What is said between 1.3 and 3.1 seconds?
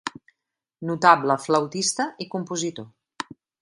flautista i compositor.